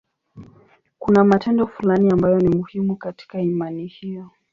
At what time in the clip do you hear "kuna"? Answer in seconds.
0.99-1.23